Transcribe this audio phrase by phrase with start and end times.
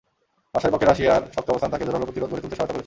[0.53, 2.79] বাশারের পক্ষে রাশিয়ার শক্ত অবস্থান তাঁকে জোরালো প্রতিরোধ গড়ে তুলতে সহায়তা করেছে।